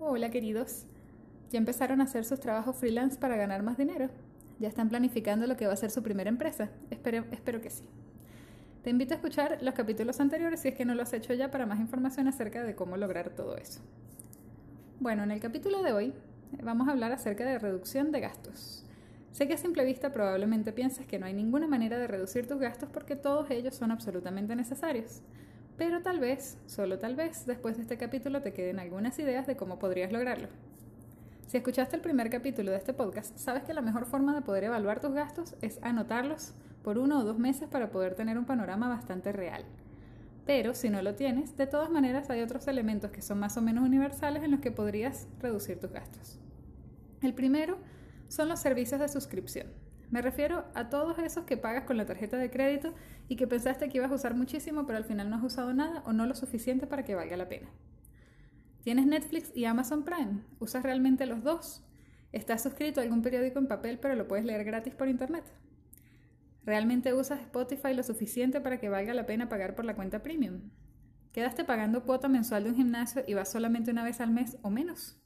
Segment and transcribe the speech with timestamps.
[0.00, 0.86] Hola queridos,
[1.50, 4.08] ¿ya empezaron a hacer sus trabajos freelance para ganar más dinero?
[4.58, 6.68] ¿Ya están planificando lo que va a ser su primera empresa?
[6.90, 7.84] Espero, espero que sí.
[8.82, 11.50] Te invito a escuchar los capítulos anteriores si es que no lo has hecho ya
[11.52, 13.80] para más información acerca de cómo lograr todo eso.
[14.98, 16.14] Bueno, en el capítulo de hoy eh,
[16.62, 18.84] vamos a hablar acerca de reducción de gastos.
[19.30, 22.58] Sé que a simple vista probablemente pienses que no hay ninguna manera de reducir tus
[22.58, 25.22] gastos porque todos ellos son absolutamente necesarios.
[25.80, 29.56] Pero tal vez, solo tal vez, después de este capítulo te queden algunas ideas de
[29.56, 30.48] cómo podrías lograrlo.
[31.46, 34.64] Si escuchaste el primer capítulo de este podcast, sabes que la mejor forma de poder
[34.64, 38.90] evaluar tus gastos es anotarlos por uno o dos meses para poder tener un panorama
[38.90, 39.64] bastante real.
[40.44, 43.62] Pero si no lo tienes, de todas maneras hay otros elementos que son más o
[43.62, 46.38] menos universales en los que podrías reducir tus gastos.
[47.22, 47.78] El primero
[48.28, 49.68] son los servicios de suscripción.
[50.10, 52.94] Me refiero a todos esos que pagas con la tarjeta de crédito
[53.28, 56.02] y que pensaste que ibas a usar muchísimo, pero al final no has usado nada
[56.04, 57.68] o no lo suficiente para que valga la pena.
[58.82, 60.40] ¿Tienes Netflix y Amazon Prime?
[60.58, 61.84] ¿Usas realmente los dos?
[62.32, 65.44] ¿Estás suscrito a algún periódico en papel pero lo puedes leer gratis por internet?
[66.64, 70.70] ¿Realmente usas Spotify lo suficiente para que valga la pena pagar por la cuenta premium?
[71.32, 74.70] ¿Quedaste pagando cuota mensual de un gimnasio y vas solamente una vez al mes o
[74.70, 75.20] menos?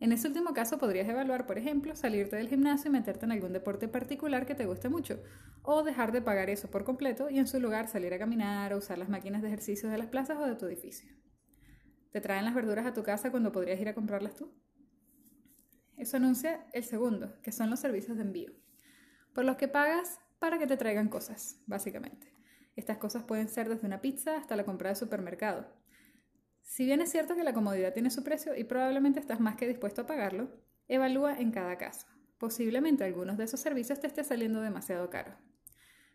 [0.00, 3.52] En ese último caso podrías evaluar, por ejemplo, salirte del gimnasio y meterte en algún
[3.52, 5.22] deporte particular que te guste mucho,
[5.62, 8.78] o dejar de pagar eso por completo y en su lugar salir a caminar o
[8.78, 11.12] usar las máquinas de ejercicio de las plazas o de tu edificio.
[12.12, 14.50] ¿Te traen las verduras a tu casa cuando podrías ir a comprarlas tú?
[15.98, 18.52] Eso anuncia el segundo, que son los servicios de envío,
[19.34, 22.32] por los que pagas para que te traigan cosas, básicamente.
[22.74, 25.66] Estas cosas pueden ser desde una pizza hasta la compra de supermercado.
[26.70, 29.66] Si bien es cierto que la comodidad tiene su precio y probablemente estás más que
[29.66, 30.52] dispuesto a pagarlo,
[30.86, 32.06] evalúa en cada caso.
[32.38, 35.36] Posiblemente algunos de esos servicios te esté saliendo demasiado caro.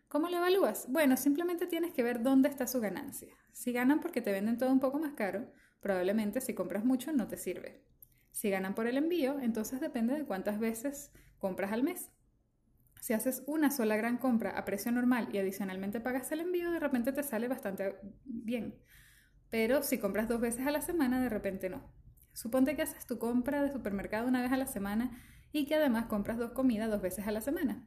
[0.08, 0.88] ¿Cómo lo evalúas?
[0.89, 3.36] Bueno, simplemente tienes que ver dónde está su ganancia.
[3.52, 7.28] Si ganan porque te venden todo un poco más caro, probablemente si compras mucho no
[7.28, 7.83] te sirve.
[8.31, 12.11] Si ganan por el envío, entonces depende de cuántas veces compras al mes.
[13.02, 16.80] Si haces una sola gran compra a precio normal y adicionalmente pagas el envío, de
[16.80, 18.80] repente te sale bastante bien.
[19.50, 21.82] Pero si compras dos veces a la semana, de repente no.
[22.33, 25.11] Suponte que haces tu compra de supermercado una vez a la semana
[25.52, 27.86] y que además compras dos comidas dos veces a la semana.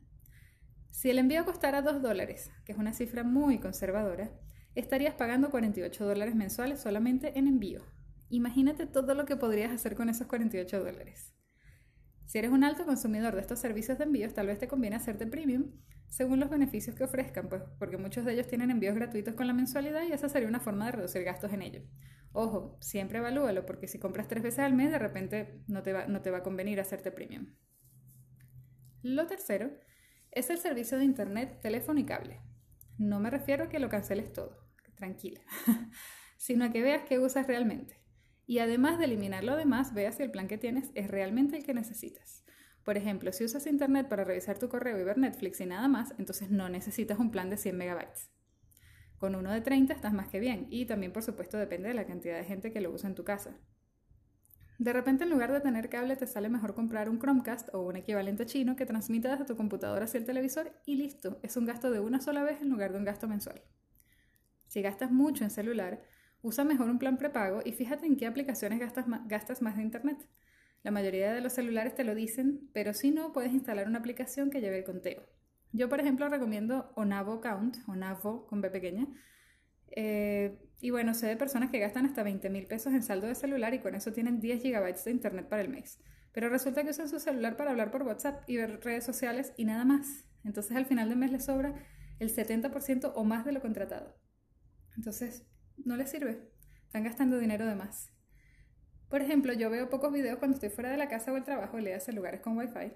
[0.91, 4.33] Si el envío costara 2 dólares, que es una cifra muy conservadora,
[4.75, 7.83] estarías pagando 48 dólares mensuales solamente en envío.
[8.31, 11.35] Imagínate todo lo que podrías hacer con esos 48 dólares.
[12.25, 15.27] Si eres un alto consumidor de estos servicios de envíos, tal vez te conviene hacerte
[15.27, 15.73] premium
[16.09, 19.53] según los beneficios que ofrezcan, pues porque muchos de ellos tienen envíos gratuitos con la
[19.53, 21.83] mensualidad y esa sería una forma de reducir gastos en ello.
[22.33, 26.07] Ojo, siempre evalúalo porque si compras tres veces al mes, de repente no te va,
[26.07, 27.55] no te va a convenir hacerte premium.
[29.03, 29.71] Lo tercero
[30.31, 32.41] es el servicio de internet, teléfono y cable.
[32.99, 35.41] No me refiero a que lo canceles todo, tranquila,
[36.37, 37.99] sino a que veas qué usas realmente
[38.49, 41.65] y además de eliminar lo demás, veas si el plan que tienes es realmente el
[41.65, 42.43] que necesitas.
[42.89, 46.15] Por ejemplo, si usas Internet para revisar tu correo y ver Netflix y nada más,
[46.17, 48.31] entonces no necesitas un plan de 100 megabytes.
[49.19, 52.07] Con uno de 30 estás más que bien y también por supuesto depende de la
[52.07, 53.59] cantidad de gente que lo usa en tu casa.
[54.79, 57.97] De repente en lugar de tener cable te sale mejor comprar un Chromecast o un
[57.97, 61.91] equivalente chino que transmita desde tu computadora hacia el televisor y listo, es un gasto
[61.91, 63.61] de una sola vez en lugar de un gasto mensual.
[64.67, 66.01] Si gastas mucho en celular,
[66.41, 70.19] Usa mejor un plan prepago y fíjate en qué aplicaciones gastas gastas más de Internet.
[70.83, 74.51] La mayoría de los celulares te lo dicen, pero si no, puedes instalar una aplicación
[74.51, 75.27] que lleve el conteo.
[75.73, 79.07] Yo, por ejemplo, recomiendo Onavo Count, Onavo con B pequeña.
[79.91, 83.35] Eh, y bueno, sé de personas que gastan hasta 20 mil pesos en saldo de
[83.35, 86.01] celular y con eso tienen 10 gigabytes de internet para el mes.
[86.33, 89.65] Pero resulta que usan su celular para hablar por WhatsApp y ver redes sociales y
[89.65, 90.25] nada más.
[90.45, 91.75] Entonces al final del mes les sobra
[92.19, 94.17] el 70% o más de lo contratado.
[94.97, 95.47] Entonces,
[95.85, 96.51] no les sirve.
[96.87, 98.13] Están gastando dinero de más.
[99.09, 101.79] Por ejemplo, yo veo pocos videos cuando estoy fuera de la casa o el trabajo,
[101.79, 102.93] le hace lugares con Wi-Fi,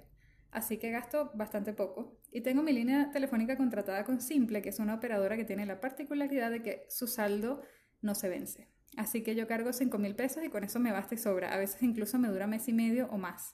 [0.50, 2.18] así que gasto bastante poco.
[2.30, 5.80] Y tengo mi línea telefónica contratada con Simple, que es una operadora que tiene la
[5.80, 7.62] particularidad de que su saldo
[8.02, 8.68] no se vence.
[8.96, 11.54] Así que yo cargo 5 mil pesos y con eso me basta y sobra.
[11.54, 13.52] A veces incluso me dura mes y medio o más.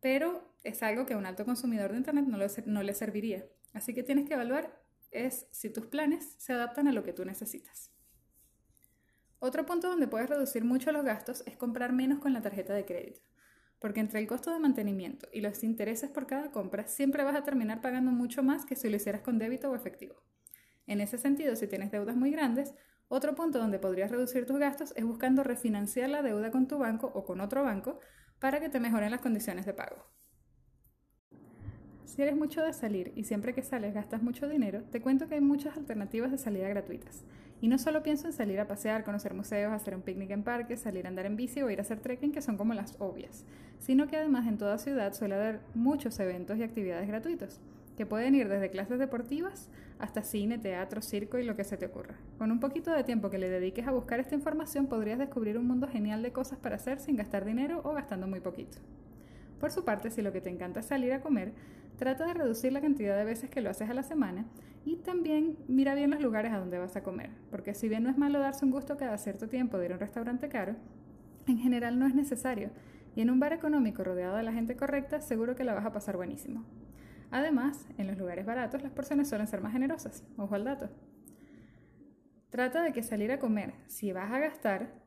[0.00, 2.26] Pero es algo que a un alto consumidor de Internet
[2.66, 3.46] no, le serviría.
[3.72, 7.24] Así que tienes que evaluar es si tus planes se adaptan a lo que tú
[7.24, 7.92] necesitas.
[9.42, 12.84] Otro punto donde puedes reducir mucho los gastos es comprar menos con la tarjeta de
[12.84, 13.22] crédito,
[13.78, 17.42] porque entre el costo de mantenimiento y los intereses por cada compra siempre vas a
[17.42, 20.16] terminar pagando mucho más que si lo hicieras con débito o efectivo.
[20.86, 22.74] En ese sentido, si tienes deudas muy grandes,
[23.08, 27.10] otro punto donde podrías reducir tus gastos es buscando refinanciar la deuda con tu banco
[27.14, 27.98] o con otro banco
[28.40, 30.04] para que te mejoren las condiciones de pago.
[32.10, 35.36] Si eres mucho de salir y siempre que sales gastas mucho dinero, te cuento que
[35.36, 37.22] hay muchas alternativas de salida gratuitas
[37.60, 40.80] Y no solo pienso en salir a pasear, conocer museos, hacer un picnic en parques,
[40.80, 43.44] salir a andar en bici o ir a hacer trekking, que son como las obvias,
[43.78, 47.60] sino que además en toda ciudad suele haber muchos eventos y actividades gratuitos,
[47.96, 49.68] que pueden ir desde clases deportivas
[50.00, 52.16] hasta cine, teatro, circo y lo que se te ocurra.
[52.38, 55.68] Con un poquito de tiempo que le dediques a buscar esta información podrías descubrir un
[55.68, 58.78] mundo genial de cosas para hacer sin gastar dinero o gastando muy poquito.
[59.60, 61.52] Por su parte, si lo que te encanta es salir a comer,
[62.00, 64.46] trata de reducir la cantidad de veces que lo haces a la semana
[64.86, 68.08] y también mira bien los lugares a donde vas a comer, porque si bien no
[68.08, 70.76] es malo darse un gusto cada cierto tiempo de ir a un restaurante caro,
[71.46, 72.70] en general no es necesario
[73.14, 75.92] y en un bar económico rodeado de la gente correcta seguro que la vas a
[75.92, 76.64] pasar buenísimo.
[77.30, 80.88] Además, en los lugares baratos las porciones suelen ser más generosas, ojo al dato.
[82.48, 84.99] Trata de que salir a comer, si vas a gastar,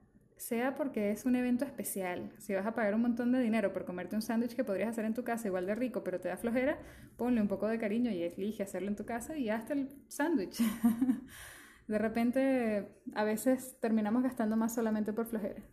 [0.44, 2.32] sea porque es un evento especial.
[2.38, 5.06] Si vas a pagar un montón de dinero por comerte un sándwich que podrías hacer
[5.06, 6.78] en tu casa igual de rico, pero te da flojera,
[7.18, 10.62] ponle un poco de cariño y elige hacerlo en tu casa y hazte el sándwich.
[11.88, 15.64] de repente, a veces terminamos gastando más solamente por flojera.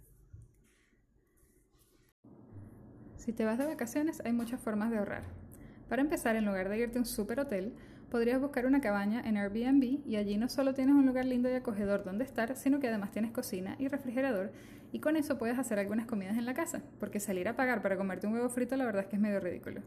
[3.17, 5.25] Si te vas de vacaciones, hay muchas formas de ahorrar.
[5.89, 7.75] Para empezar, en lugar de irte a un super hotel,
[8.11, 11.55] podrías buscar una cabaña en Airbnb y allí no solo tienes un lugar lindo y
[11.55, 14.53] acogedor donde estar, sino que además tienes cocina y refrigerador
[14.93, 17.97] y con eso puedes hacer algunas comidas en la casa, porque salir a pagar para
[17.97, 19.81] comerte un huevo frito la verdad es que es medio ridículo.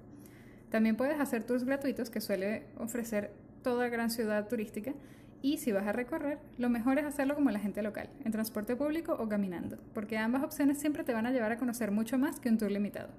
[0.70, 3.32] También puedes hacer tours gratuitos que suele ofrecer
[3.62, 4.94] toda gran ciudad turística
[5.42, 8.78] y si vas a recorrer, lo mejor es hacerlo como la gente local, en transporte
[8.78, 12.40] público o caminando, porque ambas opciones siempre te van a llevar a conocer mucho más
[12.40, 13.10] que un tour limitado.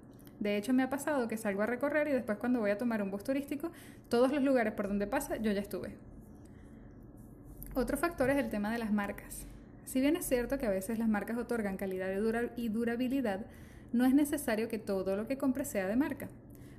[0.45, 3.03] De hecho, me ha pasado que salgo a recorrer y después cuando voy a tomar
[3.03, 3.73] un bus turístico,
[4.11, 5.97] todos los lugares por donde pasa, yo ya estuve.
[7.75, 9.47] Otro factor es el tema de las marcas.
[9.87, 12.11] Si bien es cierto que a veces las marcas otorgan calidad
[12.57, 13.47] y durabilidad,
[13.95, 16.29] no es necesario que todo lo que compres sea de marca.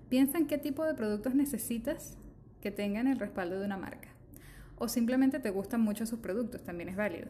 [0.09, 2.19] Piensa en qué tipo de productos necesitas
[2.61, 4.09] que tengan el respaldo de una marca.
[4.77, 7.29] O simplemente te gustan mucho sus productos, también es válido.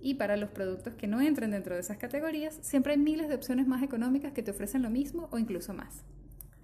[0.00, 3.34] Y para los productos que no entren dentro de esas categorías, siempre hay miles de
[3.34, 6.04] opciones más económicas que te ofrecen lo mismo o incluso más.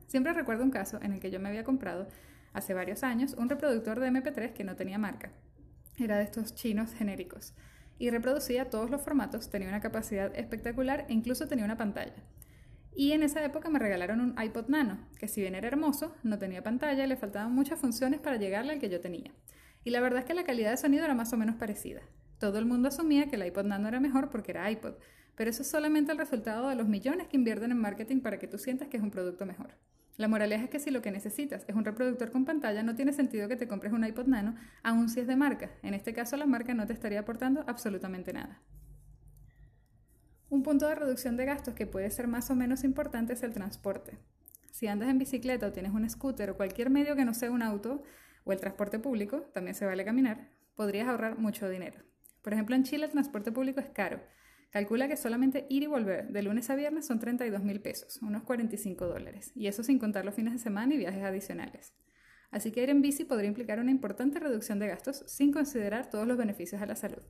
[0.07, 2.07] Siempre recuerdo un caso en el que yo me había comprado
[2.53, 5.33] hace varios años un reproductor de MP3 que no tenía marca.
[5.99, 7.55] Era de estos chinos genéricos.
[7.99, 12.23] Y reproducía todos los formatos, tenía una capacidad espectacular e incluso tenía una pantalla.
[12.95, 16.39] Y en esa época me regalaron un iPod Nano, que si bien era hermoso, no
[16.39, 19.33] tenía pantalla y le faltaban muchas funciones para llegarle al que yo tenía.
[19.85, 22.03] Y la verdad es que la calidad de sonido era más o menos parecida.
[22.43, 24.95] Todo el mundo asumía que el iPod Nano era mejor porque era iPod,
[25.37, 28.49] pero eso es solamente el resultado de los millones que invierten en marketing para que
[28.49, 29.77] tú sientas que es un producto mejor.
[30.17, 33.13] La moraleja es que si lo que necesitas es un reproductor con pantalla, no tiene
[33.13, 35.71] sentido que te compres un iPod Nano, aun si es de marca.
[35.85, 38.61] En este caso, la marca no te estaría aportando absolutamente nada.
[40.49, 43.55] Un punto de reducción de gastos que puede ser más o menos importante es el
[43.55, 44.19] transporte.
[44.73, 47.63] Si andas en bicicleta o tienes un scooter o cualquier medio que no sea un
[47.63, 48.03] auto
[48.43, 52.12] o el transporte público, también se vale caminar, podrías ahorrar mucho dinero.
[52.43, 54.21] Por ejemplo, en Chile el transporte público es caro.
[54.71, 58.43] Calcula que solamente ir y volver de lunes a viernes son 32 mil pesos, unos
[58.43, 61.95] 45 dólares, y eso sin contar los fines de semana y viajes adicionales.
[62.51, 66.27] Así que ir en bici podría implicar una importante reducción de gastos sin considerar todos
[66.27, 67.23] los beneficios a la salud.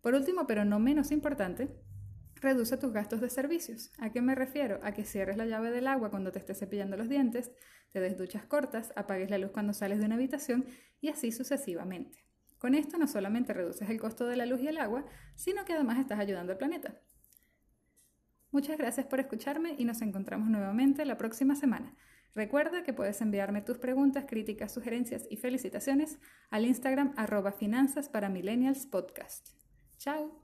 [0.00, 1.68] Por último, pero no menos importante,
[2.36, 3.92] reduce tus gastos de servicios.
[3.98, 4.78] ¿A qué me refiero?
[4.82, 7.50] A que cierres la llave del agua cuando te estés cepillando los dientes,
[7.92, 10.66] te des duchas cortas, apagues la luz cuando sales de una habitación
[11.00, 12.25] y así sucesivamente.
[12.58, 15.04] Con esto no solamente reduces el costo de la luz y el agua,
[15.34, 17.00] sino que además estás ayudando al planeta.
[18.50, 21.94] Muchas gracias por escucharme y nos encontramos nuevamente la próxima semana.
[22.34, 26.18] Recuerda que puedes enviarme tus preguntas, críticas, sugerencias y felicitaciones
[26.50, 29.48] al Instagram arroba finanzas para millennials podcast.
[29.98, 30.42] Chao.